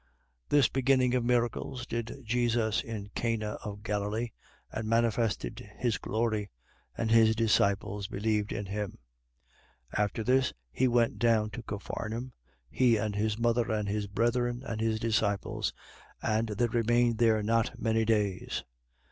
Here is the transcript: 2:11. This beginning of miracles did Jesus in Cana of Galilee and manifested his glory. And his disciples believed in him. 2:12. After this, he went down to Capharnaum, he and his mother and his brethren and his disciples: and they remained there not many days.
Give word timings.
2:11. 0.49 0.49
This 0.49 0.67
beginning 0.67 1.13
of 1.13 1.23
miracles 1.23 1.85
did 1.85 2.21
Jesus 2.23 2.81
in 2.81 3.11
Cana 3.13 3.59
of 3.63 3.83
Galilee 3.83 4.29
and 4.71 4.89
manifested 4.89 5.69
his 5.77 5.99
glory. 5.99 6.49
And 6.97 7.11
his 7.11 7.35
disciples 7.35 8.07
believed 8.07 8.51
in 8.51 8.65
him. 8.65 8.97
2:12. 9.93 10.03
After 10.03 10.23
this, 10.23 10.53
he 10.71 10.87
went 10.87 11.19
down 11.19 11.51
to 11.51 11.61
Capharnaum, 11.61 12.33
he 12.71 12.97
and 12.97 13.15
his 13.15 13.37
mother 13.37 13.71
and 13.71 13.87
his 13.87 14.07
brethren 14.07 14.63
and 14.65 14.81
his 14.81 14.99
disciples: 14.99 15.71
and 16.19 16.47
they 16.49 16.65
remained 16.65 17.19
there 17.19 17.43
not 17.43 17.79
many 17.79 18.03
days. 18.03 18.63